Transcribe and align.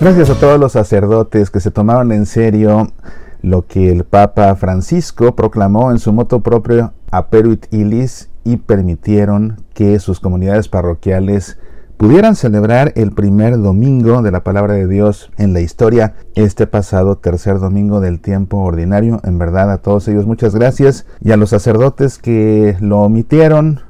Gracias 0.00 0.30
a 0.30 0.34
todos 0.34 0.58
los 0.58 0.72
sacerdotes 0.72 1.50
que 1.50 1.60
se 1.60 1.70
tomaron 1.70 2.10
en 2.10 2.24
serio 2.24 2.88
lo 3.42 3.66
que 3.66 3.92
el 3.92 4.04
Papa 4.04 4.56
Francisco 4.56 5.36
proclamó 5.36 5.90
en 5.90 5.98
su 5.98 6.10
moto 6.14 6.40
propio 6.40 6.94
Aperuit 7.10 7.66
Ilis 7.70 8.30
y 8.42 8.56
permitieron 8.56 9.62
que 9.74 9.98
sus 9.98 10.18
comunidades 10.18 10.68
parroquiales 10.68 11.58
pudieran 11.98 12.34
celebrar 12.34 12.94
el 12.96 13.12
primer 13.12 13.60
domingo 13.60 14.22
de 14.22 14.30
la 14.30 14.42
palabra 14.42 14.72
de 14.72 14.86
Dios 14.86 15.30
en 15.36 15.52
la 15.52 15.60
historia, 15.60 16.14
este 16.34 16.66
pasado 16.66 17.18
tercer 17.18 17.58
domingo 17.58 18.00
del 18.00 18.20
tiempo 18.20 18.56
ordinario. 18.56 19.20
En 19.22 19.36
verdad 19.36 19.70
a 19.70 19.82
todos 19.82 20.08
ellos 20.08 20.24
muchas 20.24 20.54
gracias 20.54 21.04
y 21.20 21.32
a 21.32 21.36
los 21.36 21.50
sacerdotes 21.50 22.16
que 22.16 22.74
lo 22.80 23.00
omitieron, 23.00 23.80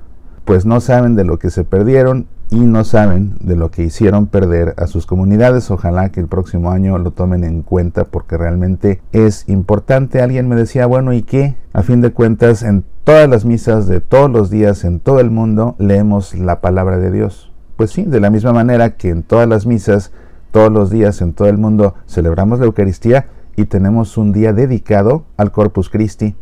pues 0.44 0.66
no 0.66 0.80
saben 0.80 1.14
de 1.14 1.22
lo 1.22 1.38
que 1.38 1.50
se 1.50 1.62
perdieron 1.62 2.26
y 2.50 2.58
no 2.60 2.82
saben 2.82 3.36
de 3.40 3.54
lo 3.54 3.70
que 3.70 3.84
hicieron 3.84 4.26
perder 4.26 4.74
a 4.76 4.88
sus 4.88 5.06
comunidades. 5.06 5.70
Ojalá 5.70 6.10
que 6.10 6.20
el 6.20 6.26
próximo 6.26 6.72
año 6.72 6.98
lo 6.98 7.12
tomen 7.12 7.44
en 7.44 7.62
cuenta 7.62 8.04
porque 8.04 8.36
realmente 8.36 9.00
es 9.12 9.48
importante. 9.48 10.20
Alguien 10.20 10.48
me 10.48 10.56
decía, 10.56 10.86
bueno, 10.86 11.12
¿y 11.12 11.22
qué? 11.22 11.54
A 11.72 11.82
fin 11.82 12.00
de 12.00 12.12
cuentas, 12.12 12.62
en 12.62 12.84
todas 13.04 13.28
las 13.28 13.44
misas 13.44 13.86
de 13.86 14.00
todos 14.00 14.30
los 14.30 14.50
días 14.50 14.84
en 14.84 14.98
todo 14.98 15.20
el 15.20 15.30
mundo 15.30 15.76
leemos 15.78 16.34
la 16.34 16.60
palabra 16.60 16.98
de 16.98 17.12
Dios. 17.12 17.52
Pues 17.76 17.92
sí, 17.92 18.02
de 18.02 18.20
la 18.20 18.30
misma 18.30 18.52
manera 18.52 18.96
que 18.96 19.10
en 19.10 19.22
todas 19.22 19.48
las 19.48 19.64
misas, 19.64 20.12
todos 20.50 20.72
los 20.72 20.90
días 20.90 21.22
en 21.22 21.32
todo 21.32 21.48
el 21.48 21.56
mundo 21.56 21.94
celebramos 22.08 22.58
la 22.58 22.66
Eucaristía 22.66 23.26
y 23.56 23.66
tenemos 23.66 24.18
un 24.18 24.32
día 24.32 24.52
dedicado 24.52 25.24
al 25.36 25.52
Corpus 25.52 25.88
Christi. 25.88 26.34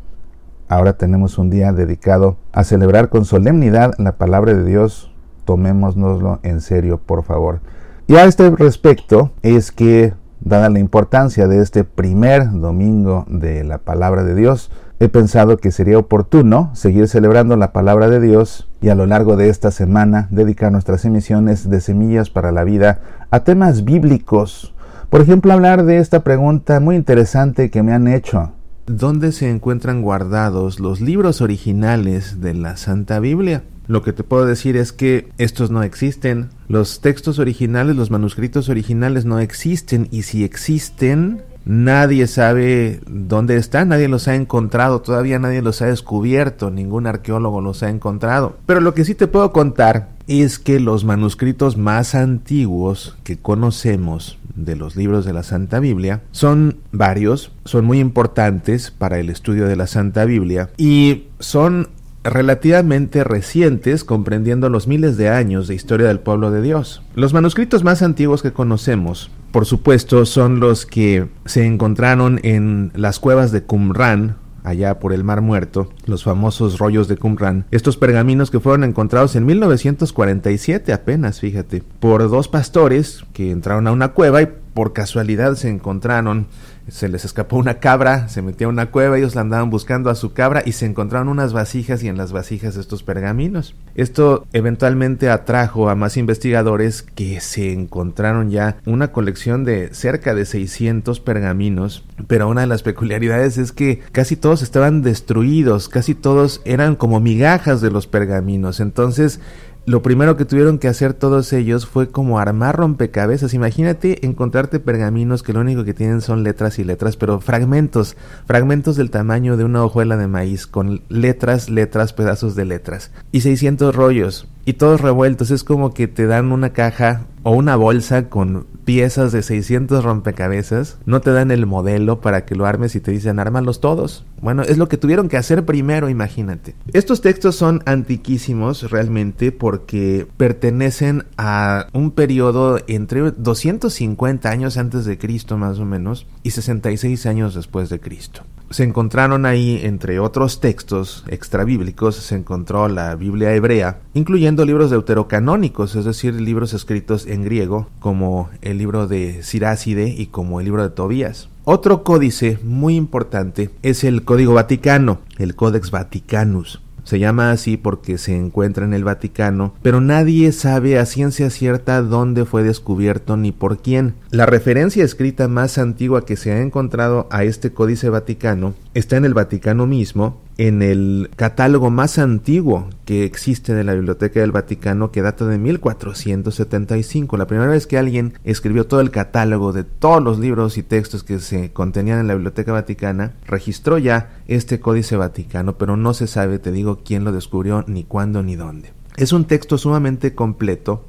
Ahora 0.68 0.94
tenemos 0.94 1.38
un 1.38 1.50
día 1.50 1.72
dedicado 1.72 2.38
a 2.52 2.64
celebrar 2.64 3.08
con 3.08 3.24
solemnidad 3.24 3.92
la 3.98 4.16
palabra 4.16 4.54
de 4.54 4.64
Dios 4.64 5.12
tomémonoslo 5.48 6.40
en 6.42 6.60
serio, 6.60 6.98
por 6.98 7.22
favor. 7.22 7.60
Y 8.06 8.16
a 8.16 8.26
este 8.26 8.50
respecto 8.50 9.30
es 9.40 9.72
que, 9.72 10.12
dada 10.40 10.68
la 10.68 10.78
importancia 10.78 11.48
de 11.48 11.62
este 11.62 11.84
primer 11.84 12.50
domingo 12.50 13.24
de 13.30 13.64
la 13.64 13.78
palabra 13.78 14.24
de 14.24 14.34
Dios, 14.34 14.70
he 15.00 15.08
pensado 15.08 15.56
que 15.56 15.70
sería 15.70 15.96
oportuno 15.96 16.70
seguir 16.74 17.08
celebrando 17.08 17.56
la 17.56 17.72
palabra 17.72 18.10
de 18.10 18.20
Dios 18.20 18.68
y 18.82 18.90
a 18.90 18.94
lo 18.94 19.06
largo 19.06 19.36
de 19.36 19.48
esta 19.48 19.70
semana 19.70 20.28
dedicar 20.30 20.70
nuestras 20.70 21.06
emisiones 21.06 21.70
de 21.70 21.80
Semillas 21.80 22.28
para 22.28 22.52
la 22.52 22.64
Vida 22.64 23.00
a 23.30 23.40
temas 23.40 23.84
bíblicos. 23.84 24.74
Por 25.08 25.22
ejemplo, 25.22 25.54
hablar 25.54 25.86
de 25.86 25.96
esta 25.96 26.24
pregunta 26.24 26.78
muy 26.78 26.94
interesante 26.94 27.70
que 27.70 27.82
me 27.82 27.94
han 27.94 28.06
hecho. 28.06 28.52
¿Dónde 28.84 29.32
se 29.32 29.48
encuentran 29.48 30.02
guardados 30.02 30.78
los 30.78 31.00
libros 31.00 31.40
originales 31.40 32.42
de 32.42 32.52
la 32.52 32.76
Santa 32.76 33.18
Biblia? 33.18 33.62
Lo 33.88 34.02
que 34.02 34.12
te 34.12 34.22
puedo 34.22 34.44
decir 34.44 34.76
es 34.76 34.92
que 34.92 35.30
estos 35.38 35.70
no 35.70 35.82
existen. 35.82 36.50
Los 36.68 37.00
textos 37.00 37.38
originales, 37.38 37.96
los 37.96 38.10
manuscritos 38.10 38.68
originales 38.68 39.24
no 39.24 39.40
existen 39.40 40.08
y 40.10 40.22
si 40.22 40.44
existen, 40.44 41.42
nadie 41.64 42.26
sabe 42.26 43.00
dónde 43.06 43.56
están, 43.56 43.88
nadie 43.88 44.08
los 44.08 44.28
ha 44.28 44.34
encontrado, 44.34 45.00
todavía 45.00 45.38
nadie 45.38 45.62
los 45.62 45.80
ha 45.80 45.86
descubierto, 45.86 46.70
ningún 46.70 47.06
arqueólogo 47.06 47.62
los 47.62 47.82
ha 47.82 47.88
encontrado. 47.88 48.58
Pero 48.66 48.80
lo 48.80 48.92
que 48.92 49.06
sí 49.06 49.14
te 49.14 49.26
puedo 49.26 49.52
contar 49.52 50.10
es 50.26 50.58
que 50.58 50.80
los 50.80 51.04
manuscritos 51.04 51.78
más 51.78 52.14
antiguos 52.14 53.16
que 53.24 53.38
conocemos 53.38 54.38
de 54.54 54.76
los 54.76 54.96
libros 54.96 55.24
de 55.24 55.32
la 55.32 55.42
Santa 55.42 55.78
Biblia 55.78 56.22
son 56.32 56.78
varios, 56.92 57.52
son 57.64 57.84
muy 57.84 58.00
importantes 58.00 58.90
para 58.90 59.18
el 59.18 59.30
estudio 59.30 59.66
de 59.66 59.76
la 59.76 59.86
Santa 59.86 60.24
Biblia 60.24 60.70
y 60.76 61.28
son 61.38 61.88
relativamente 62.30 63.24
recientes, 63.24 64.04
comprendiendo 64.04 64.68
los 64.68 64.86
miles 64.86 65.16
de 65.16 65.28
años 65.28 65.68
de 65.68 65.74
historia 65.74 66.08
del 66.08 66.20
pueblo 66.20 66.50
de 66.50 66.62
Dios. 66.62 67.02
Los 67.14 67.32
manuscritos 67.32 67.84
más 67.84 68.02
antiguos 68.02 68.42
que 68.42 68.52
conocemos, 68.52 69.30
por 69.52 69.66
supuesto, 69.66 70.26
son 70.26 70.60
los 70.60 70.86
que 70.86 71.28
se 71.46 71.64
encontraron 71.64 72.40
en 72.42 72.92
las 72.94 73.18
cuevas 73.18 73.52
de 73.52 73.62
Qumran, 73.62 74.36
allá 74.64 74.98
por 74.98 75.12
el 75.12 75.24
Mar 75.24 75.40
Muerto, 75.40 75.88
los 76.04 76.24
famosos 76.24 76.78
rollos 76.78 77.08
de 77.08 77.16
Qumran, 77.16 77.64
estos 77.70 77.96
pergaminos 77.96 78.50
que 78.50 78.60
fueron 78.60 78.84
encontrados 78.84 79.34
en 79.36 79.46
1947 79.46 80.92
apenas, 80.92 81.40
fíjate, 81.40 81.82
por 82.00 82.28
dos 82.28 82.48
pastores 82.48 83.24
que 83.32 83.50
entraron 83.50 83.86
a 83.86 83.92
una 83.92 84.08
cueva 84.08 84.42
y 84.42 84.48
por 84.74 84.92
casualidad 84.92 85.54
se 85.54 85.68
encontraron 85.68 86.46
se 86.88 87.08
les 87.08 87.24
escapó 87.24 87.56
una 87.56 87.80
cabra, 87.80 88.28
se 88.28 88.42
metió 88.42 88.66
a 88.66 88.70
una 88.70 88.90
cueva, 88.90 89.18
ellos 89.18 89.34
la 89.34 89.42
andaban 89.42 89.70
buscando 89.70 90.10
a 90.10 90.14
su 90.14 90.32
cabra 90.32 90.62
y 90.64 90.72
se 90.72 90.86
encontraron 90.86 91.28
unas 91.28 91.52
vasijas 91.52 92.02
y 92.02 92.08
en 92.08 92.16
las 92.16 92.32
vasijas 92.32 92.76
estos 92.76 93.02
pergaminos. 93.02 93.74
Esto 93.94 94.46
eventualmente 94.52 95.28
atrajo 95.28 95.90
a 95.90 95.94
más 95.94 96.16
investigadores 96.16 97.02
que 97.02 97.40
se 97.40 97.72
encontraron 97.72 98.50
ya 98.50 98.78
una 98.86 99.12
colección 99.12 99.64
de 99.64 99.92
cerca 99.94 100.34
de 100.34 100.46
600 100.46 101.20
pergaminos, 101.20 102.04
pero 102.26 102.48
una 102.48 102.62
de 102.62 102.66
las 102.66 102.82
peculiaridades 102.82 103.58
es 103.58 103.72
que 103.72 104.00
casi 104.12 104.36
todos 104.36 104.62
estaban 104.62 105.02
destruidos, 105.02 105.88
casi 105.88 106.14
todos 106.14 106.62
eran 106.64 106.96
como 106.96 107.20
migajas 107.20 107.80
de 107.80 107.90
los 107.90 108.06
pergaminos, 108.06 108.80
entonces 108.80 109.40
lo 109.88 110.02
primero 110.02 110.36
que 110.36 110.44
tuvieron 110.44 110.78
que 110.78 110.86
hacer 110.86 111.14
todos 111.14 111.50
ellos 111.54 111.86
fue 111.86 112.10
como 112.10 112.38
armar 112.38 112.76
rompecabezas. 112.76 113.54
Imagínate 113.54 114.26
encontrarte 114.26 114.80
pergaminos 114.80 115.42
que 115.42 115.54
lo 115.54 115.60
único 115.60 115.82
que 115.82 115.94
tienen 115.94 116.20
son 116.20 116.42
letras 116.42 116.78
y 116.78 116.84
letras, 116.84 117.16
pero 117.16 117.40
fragmentos, 117.40 118.14
fragmentos 118.44 118.96
del 118.96 119.10
tamaño 119.10 119.56
de 119.56 119.64
una 119.64 119.82
hojuela 119.82 120.18
de 120.18 120.26
maíz, 120.26 120.66
con 120.66 121.00
letras, 121.08 121.70
letras, 121.70 122.12
pedazos 122.12 122.54
de 122.54 122.66
letras. 122.66 123.12
Y 123.32 123.40
600 123.40 123.94
rollos 123.94 124.46
y 124.66 124.74
todos 124.74 125.00
revueltos. 125.00 125.50
Es 125.50 125.64
como 125.64 125.94
que 125.94 126.06
te 126.06 126.26
dan 126.26 126.52
una 126.52 126.74
caja 126.74 127.22
o 127.42 127.52
una 127.52 127.76
bolsa 127.76 128.28
con 128.28 128.66
piezas 128.84 129.32
de 129.32 129.42
600 129.42 130.02
rompecabezas. 130.02 130.98
No 131.04 131.20
te 131.20 131.30
dan 131.30 131.50
el 131.50 131.66
modelo 131.66 132.20
para 132.20 132.44
que 132.44 132.54
lo 132.54 132.66
armes 132.66 132.94
y 132.94 133.00
te 133.00 133.10
dicen 133.10 133.38
ármalos 133.38 133.80
todos. 133.80 134.24
Bueno, 134.40 134.62
es 134.62 134.78
lo 134.78 134.88
que 134.88 134.96
tuvieron 134.96 135.28
que 135.28 135.36
hacer 135.36 135.64
primero, 135.64 136.08
imagínate. 136.08 136.74
Estos 136.92 137.20
textos 137.20 137.56
son 137.56 137.82
antiquísimos 137.86 138.90
realmente 138.90 139.52
porque 139.52 140.26
pertenecen 140.36 141.24
a 141.36 141.88
un 141.92 142.12
periodo 142.12 142.78
entre 142.86 143.30
250 143.32 144.48
años 144.48 144.76
antes 144.76 145.04
de 145.04 145.18
Cristo 145.18 145.58
más 145.58 145.78
o 145.78 145.84
menos 145.84 146.26
y 146.42 146.52
66 146.52 147.26
años 147.26 147.54
después 147.54 147.90
de 147.90 148.00
Cristo 148.00 148.42
se 148.70 148.84
encontraron 148.84 149.46
ahí, 149.46 149.80
entre 149.82 150.20
otros 150.20 150.60
textos 150.60 151.24
extrabíblicos, 151.28 152.16
se 152.16 152.36
encontró 152.36 152.88
la 152.88 153.14
Biblia 153.14 153.54
hebrea, 153.54 154.00
incluyendo 154.14 154.64
libros 154.64 154.90
deuterocanónicos, 154.90 155.96
es 155.96 156.04
decir, 156.04 156.34
libros 156.34 156.74
escritos 156.74 157.26
en 157.26 157.44
griego, 157.44 157.88
como 158.00 158.50
el 158.62 158.78
libro 158.78 159.06
de 159.06 159.42
Siráside 159.42 160.08
y 160.08 160.26
como 160.26 160.60
el 160.60 160.64
libro 160.64 160.82
de 160.82 160.90
Tobías. 160.90 161.48
Otro 161.64 162.02
códice 162.02 162.58
muy 162.62 162.96
importante 162.96 163.70
es 163.82 164.04
el 164.04 164.24
Código 164.24 164.54
Vaticano, 164.54 165.20
el 165.38 165.54
Codex 165.54 165.90
Vaticanus. 165.90 166.80
Se 167.08 167.18
llama 167.18 167.52
así 167.52 167.78
porque 167.78 168.18
se 168.18 168.36
encuentra 168.36 168.84
en 168.84 168.92
el 168.92 169.02
Vaticano, 169.02 169.72
pero 169.80 170.02
nadie 170.02 170.52
sabe 170.52 170.98
a 170.98 171.06
ciencia 171.06 171.48
cierta 171.48 172.02
dónde 172.02 172.44
fue 172.44 172.62
descubierto 172.62 173.38
ni 173.38 173.50
por 173.50 173.78
quién. 173.78 174.12
La 174.30 174.44
referencia 174.44 175.02
escrita 175.02 175.48
más 175.48 175.78
antigua 175.78 176.26
que 176.26 176.36
se 176.36 176.52
ha 176.52 176.60
encontrado 176.60 177.26
a 177.30 177.44
este 177.44 177.72
códice 177.72 178.10
vaticano 178.10 178.74
está 178.92 179.16
en 179.16 179.24
el 179.24 179.32
Vaticano 179.32 179.86
mismo, 179.86 180.36
en 180.58 180.82
el 180.82 181.30
catálogo 181.36 181.88
más 181.88 182.18
antiguo 182.18 182.88
que 183.04 183.24
existe 183.24 183.74
de 183.74 183.84
la 183.84 183.94
Biblioteca 183.94 184.40
del 184.40 184.50
Vaticano, 184.50 185.12
que 185.12 185.22
data 185.22 185.46
de 185.46 185.56
1475. 185.56 187.36
La 187.36 187.46
primera 187.46 187.70
vez 187.70 187.86
que 187.86 187.96
alguien 187.96 188.34
escribió 188.42 188.86
todo 188.86 189.00
el 189.00 189.12
catálogo 189.12 189.72
de 189.72 189.84
todos 189.84 190.20
los 190.20 190.40
libros 190.40 190.76
y 190.76 190.82
textos 190.82 191.22
que 191.22 191.38
se 191.38 191.72
contenían 191.72 192.18
en 192.18 192.26
la 192.26 192.34
Biblioteca 192.34 192.72
Vaticana, 192.72 193.34
registró 193.46 193.98
ya 193.98 194.40
este 194.48 194.80
Códice 194.80 195.16
Vaticano, 195.16 195.78
pero 195.78 195.96
no 195.96 196.12
se 196.12 196.26
sabe, 196.26 196.58
te 196.58 196.72
digo, 196.72 197.02
quién 197.04 197.22
lo 197.22 197.30
descubrió, 197.30 197.84
ni 197.86 198.02
cuándo, 198.02 198.42
ni 198.42 198.56
dónde. 198.56 198.92
Es 199.16 199.32
un 199.32 199.44
texto 199.44 199.78
sumamente 199.78 200.34
completo, 200.34 201.06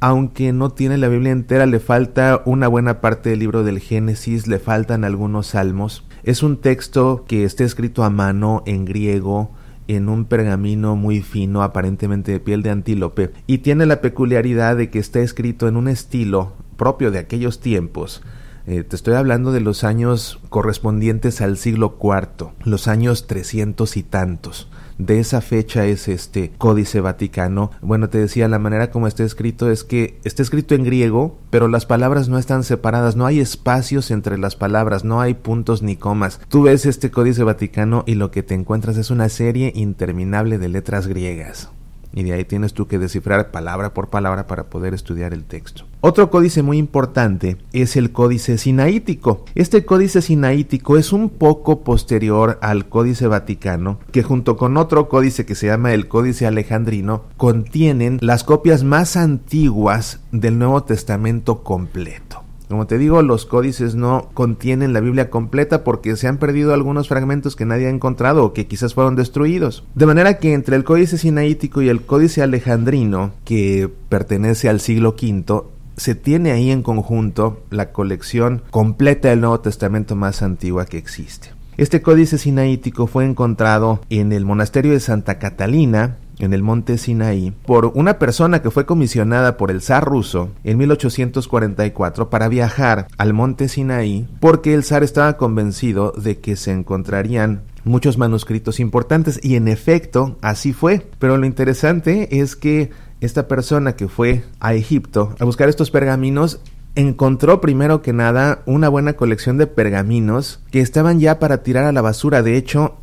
aunque 0.00 0.52
no 0.52 0.70
tiene 0.70 0.98
la 0.98 1.08
Biblia 1.08 1.32
entera, 1.32 1.66
le 1.66 1.80
falta 1.80 2.42
una 2.44 2.68
buena 2.68 3.00
parte 3.00 3.30
del 3.30 3.40
libro 3.40 3.62
del 3.62 3.78
Génesis, 3.78 4.46
le 4.46 4.58
faltan 4.58 5.04
algunos 5.04 5.48
salmos. 5.48 6.04
Es 6.26 6.42
un 6.42 6.56
texto 6.56 7.24
que 7.28 7.44
está 7.44 7.62
escrito 7.62 8.02
a 8.02 8.10
mano 8.10 8.64
en 8.66 8.84
griego, 8.84 9.52
en 9.86 10.08
un 10.08 10.24
pergamino 10.24 10.96
muy 10.96 11.22
fino, 11.22 11.62
aparentemente 11.62 12.32
de 12.32 12.40
piel 12.40 12.64
de 12.64 12.70
antílope, 12.70 13.30
y 13.46 13.58
tiene 13.58 13.86
la 13.86 14.00
peculiaridad 14.00 14.76
de 14.76 14.90
que 14.90 14.98
está 14.98 15.20
escrito 15.20 15.68
en 15.68 15.76
un 15.76 15.86
estilo 15.86 16.54
propio 16.76 17.12
de 17.12 17.20
aquellos 17.20 17.60
tiempos. 17.60 18.22
Eh, 18.66 18.82
te 18.82 18.96
estoy 18.96 19.14
hablando 19.14 19.52
de 19.52 19.60
los 19.60 19.84
años 19.84 20.40
correspondientes 20.48 21.40
al 21.40 21.58
siglo 21.58 21.96
IV, 22.02 22.48
los 22.64 22.88
años 22.88 23.28
trescientos 23.28 23.96
y 23.96 24.02
tantos 24.02 24.68
de 24.98 25.20
esa 25.20 25.40
fecha 25.40 25.86
es 25.86 26.08
este 26.08 26.52
Códice 26.58 27.00
Vaticano. 27.00 27.70
Bueno, 27.80 28.08
te 28.08 28.18
decía, 28.18 28.48
la 28.48 28.58
manera 28.58 28.90
como 28.90 29.06
está 29.06 29.24
escrito 29.24 29.70
es 29.70 29.84
que 29.84 30.18
está 30.24 30.42
escrito 30.42 30.74
en 30.74 30.84
griego, 30.84 31.38
pero 31.50 31.68
las 31.68 31.86
palabras 31.86 32.28
no 32.28 32.38
están 32.38 32.64
separadas, 32.64 33.16
no 33.16 33.26
hay 33.26 33.40
espacios 33.40 34.10
entre 34.10 34.38
las 34.38 34.56
palabras, 34.56 35.04
no 35.04 35.20
hay 35.20 35.34
puntos 35.34 35.82
ni 35.82 35.96
comas. 35.96 36.40
Tú 36.48 36.62
ves 36.62 36.86
este 36.86 37.10
Códice 37.10 37.42
Vaticano 37.42 38.04
y 38.06 38.14
lo 38.14 38.30
que 38.30 38.42
te 38.42 38.54
encuentras 38.54 38.96
es 38.96 39.10
una 39.10 39.28
serie 39.28 39.72
interminable 39.74 40.58
de 40.58 40.68
letras 40.68 41.06
griegas 41.06 41.70
y 42.16 42.24
de 42.24 42.32
ahí 42.32 42.44
tienes 42.44 42.72
tú 42.72 42.88
que 42.88 42.98
descifrar 42.98 43.50
palabra 43.50 43.92
por 43.92 44.08
palabra 44.08 44.46
para 44.46 44.64
poder 44.64 44.94
estudiar 44.94 45.34
el 45.34 45.44
texto. 45.44 45.84
Otro 46.00 46.30
códice 46.30 46.62
muy 46.62 46.78
importante 46.78 47.58
es 47.74 47.94
el 47.94 48.10
códice 48.10 48.56
sinaítico. 48.56 49.44
Este 49.54 49.84
códice 49.84 50.22
sinaítico 50.22 50.96
es 50.96 51.12
un 51.12 51.28
poco 51.28 51.84
posterior 51.84 52.58
al 52.62 52.88
códice 52.88 53.26
vaticano, 53.26 54.00
que 54.12 54.22
junto 54.22 54.56
con 54.56 54.78
otro 54.78 55.10
códice 55.10 55.44
que 55.44 55.54
se 55.54 55.66
llama 55.66 55.92
el 55.92 56.08
códice 56.08 56.46
alejandrino, 56.46 57.24
contienen 57.36 58.18
las 58.22 58.44
copias 58.44 58.82
más 58.82 59.18
antiguas 59.18 60.20
del 60.32 60.58
Nuevo 60.58 60.84
Testamento 60.84 61.62
completo. 61.62 62.45
Como 62.68 62.86
te 62.86 62.98
digo, 62.98 63.22
los 63.22 63.46
códices 63.46 63.94
no 63.94 64.28
contienen 64.34 64.92
la 64.92 65.00
Biblia 65.00 65.30
completa 65.30 65.84
porque 65.84 66.16
se 66.16 66.26
han 66.26 66.38
perdido 66.38 66.74
algunos 66.74 67.08
fragmentos 67.08 67.54
que 67.54 67.64
nadie 67.64 67.86
ha 67.86 67.90
encontrado 67.90 68.44
o 68.44 68.52
que 68.52 68.66
quizás 68.66 68.94
fueron 68.94 69.14
destruidos. 69.14 69.84
De 69.94 70.06
manera 70.06 70.38
que 70.38 70.52
entre 70.52 70.76
el 70.76 70.84
códice 70.84 71.16
sinaítico 71.16 71.80
y 71.82 71.88
el 71.88 72.02
códice 72.02 72.42
alejandrino, 72.42 73.32
que 73.44 73.88
pertenece 74.08 74.68
al 74.68 74.80
siglo 74.80 75.10
V, 75.10 75.62
se 75.96 76.14
tiene 76.14 76.52
ahí 76.52 76.70
en 76.70 76.82
conjunto 76.82 77.62
la 77.70 77.92
colección 77.92 78.62
completa 78.70 79.28
del 79.28 79.40
Nuevo 79.40 79.60
Testamento 79.60 80.16
más 80.16 80.42
antigua 80.42 80.86
que 80.86 80.98
existe. 80.98 81.56
Este 81.76 82.00
códice 82.00 82.38
sinaítico 82.38 83.06
fue 83.06 83.26
encontrado 83.26 84.00
en 84.08 84.32
el 84.32 84.46
monasterio 84.46 84.92
de 84.92 85.00
Santa 85.00 85.38
Catalina, 85.38 86.16
en 86.38 86.52
el 86.52 86.62
monte 86.62 86.98
Sinaí 86.98 87.52
por 87.64 87.86
una 87.94 88.18
persona 88.18 88.62
que 88.62 88.70
fue 88.70 88.86
comisionada 88.86 89.56
por 89.56 89.70
el 89.70 89.82
zar 89.82 90.04
ruso 90.04 90.50
en 90.64 90.78
1844 90.78 92.30
para 92.30 92.48
viajar 92.48 93.08
al 93.18 93.32
monte 93.32 93.68
Sinaí 93.68 94.28
porque 94.40 94.74
el 94.74 94.84
zar 94.84 95.02
estaba 95.02 95.36
convencido 95.36 96.12
de 96.12 96.38
que 96.38 96.56
se 96.56 96.72
encontrarían 96.72 97.62
muchos 97.84 98.18
manuscritos 98.18 98.80
importantes 98.80 99.40
y 99.42 99.56
en 99.56 99.68
efecto 99.68 100.36
así 100.42 100.72
fue. 100.72 101.06
Pero 101.18 101.36
lo 101.38 101.46
interesante 101.46 102.40
es 102.40 102.56
que 102.56 102.90
esta 103.20 103.48
persona 103.48 103.96
que 103.96 104.08
fue 104.08 104.44
a 104.60 104.74
Egipto 104.74 105.34
a 105.38 105.44
buscar 105.44 105.68
estos 105.68 105.90
pergaminos 105.90 106.60
encontró 106.96 107.60
primero 107.60 108.02
que 108.02 108.12
nada 108.12 108.62
una 108.66 108.88
buena 108.88 109.14
colección 109.14 109.58
de 109.58 109.66
pergaminos 109.66 110.60
que 110.70 110.80
estaban 110.80 111.20
ya 111.20 111.38
para 111.38 111.62
tirar 111.62 111.84
a 111.84 111.92
la 111.92 112.02
basura. 112.02 112.42
De 112.42 112.56
hecho, 112.56 112.96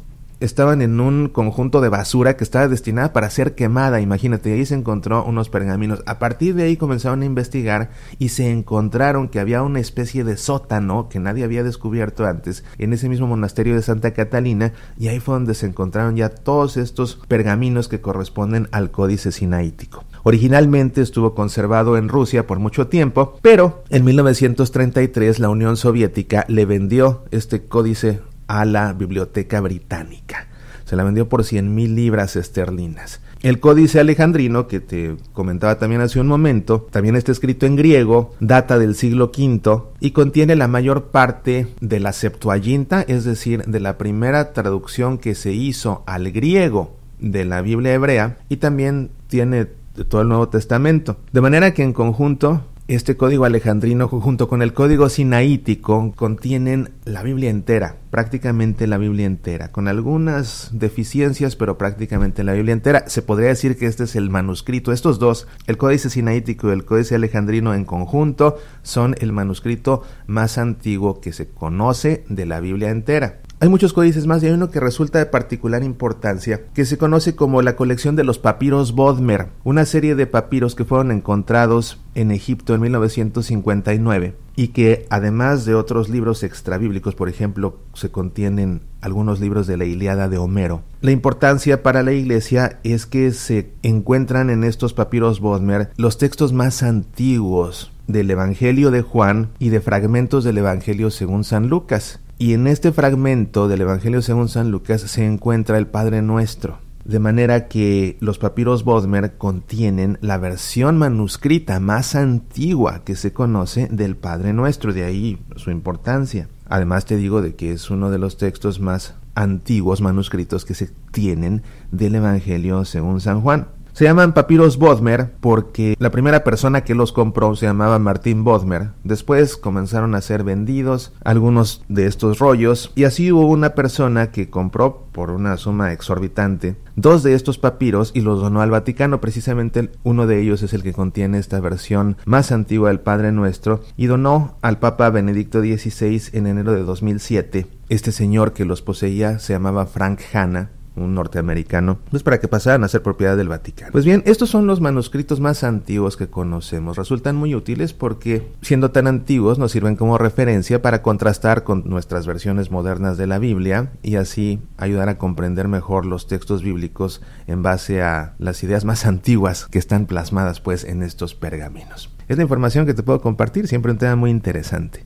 estaban 0.43 0.81
en 0.81 0.99
un 0.99 1.29
conjunto 1.29 1.79
de 1.79 1.87
basura 1.87 2.35
que 2.35 2.43
estaba 2.43 2.67
destinada 2.67 3.13
para 3.13 3.29
ser 3.29 3.55
quemada, 3.55 4.01
imagínate, 4.01 4.51
ahí 4.51 4.65
se 4.65 4.75
encontró 4.75 5.23
unos 5.23 5.49
pergaminos. 5.49 6.03
A 6.05 6.19
partir 6.19 6.53
de 6.55 6.63
ahí 6.63 6.75
comenzaron 6.75 7.21
a 7.21 7.25
investigar 7.25 7.91
y 8.19 8.29
se 8.29 8.51
encontraron 8.51 9.29
que 9.29 9.39
había 9.39 9.61
una 9.61 9.79
especie 9.79 10.23
de 10.23 10.35
sótano 10.35 11.07
que 11.07 11.19
nadie 11.19 11.45
había 11.45 11.63
descubierto 11.63 12.25
antes 12.25 12.65
en 12.77 12.91
ese 12.91 13.07
mismo 13.07 13.25
monasterio 13.27 13.75
de 13.75 13.81
Santa 13.81 14.11
Catalina 14.11 14.73
y 14.99 15.07
ahí 15.07 15.19
fue 15.19 15.35
donde 15.35 15.53
se 15.53 15.65
encontraron 15.65 16.17
ya 16.17 16.29
todos 16.29 16.75
estos 16.75 17.19
pergaminos 17.27 17.87
que 17.87 18.01
corresponden 18.01 18.67
al 18.71 18.91
códice 18.91 19.31
sinaítico. 19.31 20.03
Originalmente 20.23 21.01
estuvo 21.01 21.35
conservado 21.35 21.97
en 21.97 22.09
Rusia 22.09 22.47
por 22.47 22.59
mucho 22.59 22.87
tiempo, 22.87 23.37
pero 23.41 23.83
en 23.89 24.03
1933 24.03 25.39
la 25.39 25.49
Unión 25.49 25.77
Soviética 25.77 26.45
le 26.47 26.65
vendió 26.65 27.23
este 27.31 27.65
códice 27.65 28.21
a 28.53 28.65
la 28.65 28.93
Biblioteca 28.93 29.61
Británica. 29.61 30.47
Se 30.85 30.95
la 30.95 31.03
vendió 31.03 31.27
por 31.27 31.43
100 31.43 31.73
mil 31.73 31.95
libras 31.95 32.35
esterlinas. 32.35 33.19
El 33.41 33.59
códice 33.59 33.99
alejandrino, 33.99 34.67
que 34.67 34.79
te 34.79 35.15
comentaba 35.33 35.79
también 35.79 36.01
hace 36.01 36.19
un 36.19 36.27
momento, 36.27 36.87
también 36.91 37.15
está 37.15 37.31
escrito 37.31 37.65
en 37.65 37.75
griego, 37.75 38.35
data 38.39 38.77
del 38.77 38.95
siglo 38.95 39.31
V 39.35 39.81
y 39.99 40.11
contiene 40.11 40.55
la 40.55 40.67
mayor 40.67 41.05
parte 41.05 41.67
de 41.81 41.99
la 41.99 42.13
Septuaginta, 42.13 43.01
es 43.01 43.23
decir, 43.23 43.63
de 43.65 43.79
la 43.79 43.97
primera 43.97 44.53
traducción 44.53 45.17
que 45.17 45.33
se 45.33 45.51
hizo 45.51 46.03
al 46.05 46.31
griego 46.31 46.95
de 47.19 47.45
la 47.45 47.61
Biblia 47.61 47.93
hebrea 47.93 48.37
y 48.49 48.57
también 48.57 49.09
tiene 49.27 49.65
todo 50.07 50.21
el 50.21 50.27
Nuevo 50.27 50.49
Testamento. 50.49 51.17
De 51.31 51.41
manera 51.41 51.73
que 51.73 51.83
en 51.83 51.93
conjunto 51.93 52.63
este 52.87 53.15
código 53.15 53.45
alejandrino 53.45 54.09
junto 54.09 54.49
con 54.49 54.61
el 54.61 54.73
código 54.73 55.07
sinaítico 55.07 56.13
contienen 56.15 56.89
la 57.05 57.23
Biblia 57.23 57.49
entera, 57.49 57.95
prácticamente 58.09 58.87
la 58.87 58.97
Biblia 58.97 59.25
entera, 59.25 59.71
con 59.71 59.87
algunas 59.87 60.69
deficiencias, 60.73 61.55
pero 61.55 61.77
prácticamente 61.77 62.43
la 62.43 62.53
Biblia 62.53 62.73
entera. 62.73 63.07
Se 63.07 63.21
podría 63.21 63.49
decir 63.49 63.77
que 63.77 63.85
este 63.85 64.03
es 64.03 64.17
el 64.17 64.29
manuscrito, 64.29 64.91
estos 64.91 65.17
dos, 65.17 65.47
el 65.65 65.77
códice 65.77 66.09
sinaítico 66.09 66.69
y 66.69 66.73
el 66.73 66.83
códice 66.83 67.15
alejandrino 67.15 67.73
en 67.73 67.85
conjunto, 67.85 68.57
son 68.81 69.15
el 69.19 69.31
manuscrito 69.31 70.03
más 70.27 70.57
antiguo 70.57 71.21
que 71.21 71.31
se 71.31 71.47
conoce 71.47 72.25
de 72.27 72.45
la 72.45 72.59
Biblia 72.59 72.89
entera. 72.89 73.39
Hay 73.63 73.69
muchos 73.69 73.93
códices 73.93 74.27
más 74.27 74.43
y 74.43 74.47
hay 74.47 74.51
uno 74.51 74.69
que 74.71 74.81
resulta 74.81 75.19
de 75.19 75.25
particular 75.25 75.83
importancia, 75.83 76.65
que 76.73 76.83
se 76.83 76.97
conoce 76.97 77.33
como 77.33 77.61
la 77.61 77.77
colección 77.77 78.17
de 78.17 78.25
los 78.25 78.37
papiros 78.37 78.91
Bodmer, 78.93 79.47
una 79.63 79.85
serie 79.85 80.15
de 80.15 80.27
papiros 80.27 80.75
que 80.75 80.83
fueron 80.83 81.11
encontrados 81.11 81.97
en 82.13 82.31
Egipto 82.31 82.75
en 82.75 82.81
1959 82.81 84.35
y 84.57 84.67
que 84.67 85.05
además 85.09 85.63
de 85.63 85.75
otros 85.75 86.09
libros 86.09 86.43
extrabíblicos, 86.43 87.15
por 87.15 87.29
ejemplo, 87.29 87.77
se 87.93 88.11
contienen 88.11 88.81
algunos 88.99 89.39
libros 89.39 89.65
de 89.65 89.77
la 89.77 89.85
Iliada 89.85 90.27
de 90.27 90.39
Homero. 90.39 90.81
La 90.99 91.11
importancia 91.11 91.83
para 91.83 92.03
la 92.03 92.11
iglesia 92.11 92.81
es 92.83 93.05
que 93.05 93.31
se 93.31 93.71
encuentran 93.81 94.49
en 94.49 94.65
estos 94.65 94.93
papiros 94.93 95.39
Bodmer 95.39 95.89
los 95.95 96.17
textos 96.17 96.51
más 96.51 96.83
antiguos 96.83 97.93
del 98.07 98.29
Evangelio 98.29 98.91
de 98.91 99.03
Juan 99.03 99.51
y 99.57 99.69
de 99.69 99.79
fragmentos 99.79 100.43
del 100.43 100.57
Evangelio 100.57 101.09
según 101.11 101.45
San 101.45 101.69
Lucas. 101.69 102.19
Y 102.37 102.53
en 102.53 102.67
este 102.67 102.91
fragmento 102.91 103.67
del 103.67 103.81
Evangelio 103.81 104.21
según 104.21 104.49
San 104.49 104.71
Lucas 104.71 105.01
se 105.01 105.25
encuentra 105.25 105.77
el 105.77 105.87
Padre 105.87 106.21
Nuestro. 106.21 106.79
De 107.05 107.19
manera 107.19 107.67
que 107.67 108.17
los 108.21 108.39
papiros 108.39 108.85
Bodmer 108.85 109.37
contienen 109.37 110.17
la 110.21 110.37
versión 110.37 110.97
manuscrita 110.97 111.79
más 111.79 112.15
antigua 112.15 113.03
que 113.03 113.15
se 113.15 113.33
conoce 113.33 113.89
del 113.91 114.15
Padre 114.15 114.53
Nuestro, 114.53 114.93
de 114.93 115.03
ahí 115.03 115.39
su 115.57 115.69
importancia. 115.69 116.47
Además 116.67 117.05
te 117.05 117.17
digo 117.17 117.41
de 117.41 117.55
que 117.55 117.73
es 117.73 117.89
uno 117.89 118.09
de 118.09 118.19
los 118.19 118.37
textos 118.37 118.79
más 118.79 119.15
antiguos 119.35 120.01
manuscritos 120.01 120.63
que 120.63 120.75
se 120.75 120.89
tienen 121.11 121.61
del 121.91 122.15
Evangelio 122.15 122.85
según 122.85 123.19
San 123.19 123.41
Juan. 123.41 123.67
Se 123.93 124.05
llaman 124.05 124.33
papiros 124.33 124.77
Bodmer 124.77 125.33
porque 125.39 125.95
la 125.99 126.09
primera 126.09 126.43
persona 126.43 126.83
que 126.83 126.95
los 126.95 127.11
compró 127.11 127.55
se 127.55 127.67
llamaba 127.67 127.99
Martín 127.99 128.43
Bodmer. 128.43 128.89
Después 129.03 129.55
comenzaron 129.55 130.15
a 130.15 130.21
ser 130.21 130.43
vendidos 130.43 131.13
algunos 131.23 131.85
de 131.89 132.07
estos 132.07 132.39
rollos 132.39 132.91
y 132.95 133.03
así 133.03 133.31
hubo 133.31 133.45
una 133.45 133.75
persona 133.75 134.31
que 134.31 134.49
compró 134.49 135.05
por 135.11 135.29
una 135.29 135.57
suma 135.57 135.93
exorbitante 135.93 136.75
dos 136.95 137.21
de 137.21 137.35
estos 137.35 137.59
papiros 137.59 138.09
y 138.15 138.21
los 138.21 138.41
donó 138.41 138.61
al 138.61 138.71
Vaticano. 138.71 139.21
Precisamente 139.21 139.91
uno 140.01 140.25
de 140.25 140.41
ellos 140.41 140.63
es 140.63 140.73
el 140.73 140.81
que 140.81 140.93
contiene 140.93 141.37
esta 141.37 141.59
versión 141.59 142.17
más 142.25 142.51
antigua 142.51 142.89
del 142.89 142.99
Padre 142.99 143.31
Nuestro 143.31 143.81
y 143.95 144.07
donó 144.07 144.57
al 144.63 144.79
Papa 144.79 145.11
Benedicto 145.11 145.61
XVI 145.61 146.19
en 146.33 146.47
enero 146.47 146.73
de 146.73 146.81
2007. 146.81 147.67
Este 147.89 148.11
señor 148.11 148.53
que 148.53 148.65
los 148.65 148.81
poseía 148.81 149.37
se 149.37 149.53
llamaba 149.53 149.85
Frank 149.85 150.19
Hanna 150.33 150.71
un 150.95 151.15
norteamericano, 151.15 151.99
pues 152.09 152.23
para 152.23 152.39
que 152.39 152.47
pasaran 152.47 152.83
a 152.83 152.87
ser 152.87 153.01
propiedad 153.01 153.37
del 153.37 153.49
Vaticano. 153.49 153.91
Pues 153.91 154.05
bien, 154.05 154.23
estos 154.25 154.49
son 154.49 154.67
los 154.67 154.81
manuscritos 154.81 155.39
más 155.39 155.63
antiguos 155.63 156.17
que 156.17 156.27
conocemos. 156.27 156.97
Resultan 156.97 157.35
muy 157.35 157.55
útiles 157.55 157.93
porque, 157.93 158.47
siendo 158.61 158.91
tan 158.91 159.07
antiguos, 159.07 159.59
nos 159.59 159.71
sirven 159.71 159.95
como 159.95 160.17
referencia 160.17 160.81
para 160.81 161.01
contrastar 161.01 161.63
con 161.63 161.83
nuestras 161.85 162.27
versiones 162.27 162.71
modernas 162.71 163.17
de 163.17 163.27
la 163.27 163.39
Biblia 163.39 163.91
y 164.01 164.15
así 164.15 164.59
ayudar 164.77 165.09
a 165.09 165.17
comprender 165.17 165.67
mejor 165.67 166.05
los 166.05 166.27
textos 166.27 166.63
bíblicos 166.63 167.21
en 167.47 167.63
base 167.63 168.01
a 168.01 168.33
las 168.37 168.63
ideas 168.63 168.85
más 168.85 169.05
antiguas 169.05 169.67
que 169.69 169.79
están 169.79 170.05
plasmadas 170.05 170.59
pues 170.59 170.83
en 170.83 171.03
estos 171.03 171.35
pergaminos. 171.35 172.09
Es 172.27 172.37
la 172.37 172.43
información 172.43 172.85
que 172.85 172.93
te 172.93 173.03
puedo 173.03 173.21
compartir, 173.21 173.67
siempre 173.67 173.91
un 173.91 173.97
tema 173.97 174.15
muy 174.15 174.31
interesante. 174.31 175.05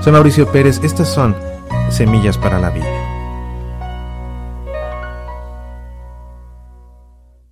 Soy 0.00 0.12
Mauricio 0.12 0.50
Pérez, 0.50 0.80
estas 0.82 1.08
son 1.08 1.34
Semillas 1.90 2.38
para 2.38 2.60
la 2.60 2.70
Vida. 2.70 3.15